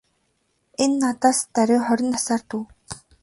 [0.83, 2.63] Энэ надаас даруй хорин насаар дүү.